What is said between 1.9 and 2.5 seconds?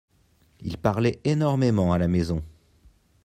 à la maison.